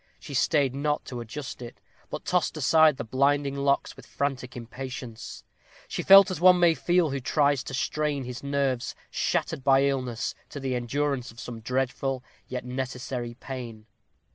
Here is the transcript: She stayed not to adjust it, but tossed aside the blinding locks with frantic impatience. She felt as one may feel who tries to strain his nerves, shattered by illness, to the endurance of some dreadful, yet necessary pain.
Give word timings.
She 0.19 0.33
stayed 0.33 0.73
not 0.73 1.05
to 1.05 1.21
adjust 1.21 1.61
it, 1.61 1.79
but 2.09 2.25
tossed 2.25 2.57
aside 2.57 2.97
the 2.97 3.03
blinding 3.03 3.55
locks 3.55 3.95
with 3.95 4.07
frantic 4.07 4.57
impatience. 4.57 5.43
She 5.87 6.01
felt 6.01 6.31
as 6.31 6.41
one 6.41 6.59
may 6.59 6.73
feel 6.73 7.11
who 7.11 7.19
tries 7.19 7.63
to 7.65 7.75
strain 7.75 8.23
his 8.23 8.41
nerves, 8.41 8.95
shattered 9.11 9.63
by 9.63 9.83
illness, 9.83 10.33
to 10.49 10.59
the 10.59 10.73
endurance 10.73 11.29
of 11.29 11.39
some 11.39 11.59
dreadful, 11.59 12.23
yet 12.47 12.65
necessary 12.65 13.35
pain. 13.35 13.85